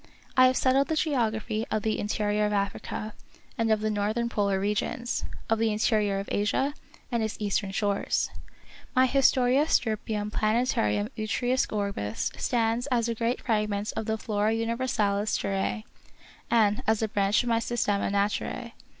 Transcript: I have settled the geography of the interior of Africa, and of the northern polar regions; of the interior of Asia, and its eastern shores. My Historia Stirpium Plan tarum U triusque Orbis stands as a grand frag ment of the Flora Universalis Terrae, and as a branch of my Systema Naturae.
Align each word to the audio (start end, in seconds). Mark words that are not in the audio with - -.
I 0.35 0.47
have 0.47 0.57
settled 0.57 0.87
the 0.87 0.95
geography 0.95 1.63
of 1.69 1.83
the 1.83 1.99
interior 1.99 2.47
of 2.47 2.53
Africa, 2.53 3.13
and 3.55 3.71
of 3.71 3.81
the 3.81 3.91
northern 3.91 4.29
polar 4.29 4.59
regions; 4.59 5.25
of 5.47 5.59
the 5.59 5.71
interior 5.71 6.17
of 6.17 6.27
Asia, 6.31 6.73
and 7.11 7.21
its 7.21 7.37
eastern 7.39 7.69
shores. 7.69 8.31
My 8.95 9.05
Historia 9.05 9.67
Stirpium 9.67 10.31
Plan 10.31 10.65
tarum 10.65 11.09
U 11.15 11.27
triusque 11.27 11.71
Orbis 11.71 12.31
stands 12.35 12.87
as 12.87 13.09
a 13.09 13.13
grand 13.13 13.41
frag 13.41 13.69
ment 13.69 13.93
of 13.95 14.07
the 14.07 14.17
Flora 14.17 14.53
Universalis 14.53 15.37
Terrae, 15.37 15.83
and 16.49 16.81
as 16.87 17.03
a 17.03 17.07
branch 17.07 17.43
of 17.43 17.49
my 17.49 17.59
Systema 17.59 18.09
Naturae. 18.09 18.71